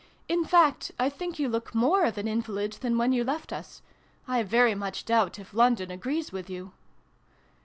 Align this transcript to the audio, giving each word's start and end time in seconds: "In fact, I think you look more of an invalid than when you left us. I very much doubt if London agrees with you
"In 0.27 0.43
fact, 0.45 0.91
I 0.97 1.09
think 1.09 1.37
you 1.37 1.47
look 1.47 1.75
more 1.75 2.05
of 2.05 2.17
an 2.17 2.27
invalid 2.27 2.73
than 2.81 2.97
when 2.97 3.13
you 3.13 3.23
left 3.23 3.53
us. 3.53 3.83
I 4.27 4.41
very 4.41 4.73
much 4.73 5.05
doubt 5.05 5.37
if 5.37 5.53
London 5.53 5.91
agrees 5.91 6.31
with 6.31 6.49
you 6.49 6.71